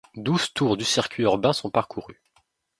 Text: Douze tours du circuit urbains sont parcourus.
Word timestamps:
Douze 0.15 0.51
tours 0.51 0.77
du 0.77 0.83
circuit 0.83 1.21
urbains 1.21 1.53
sont 1.53 1.69
parcourus. 1.69 2.19